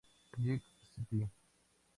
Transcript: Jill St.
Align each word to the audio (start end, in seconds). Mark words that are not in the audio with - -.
Jill 0.39 0.57
St. 0.81 1.29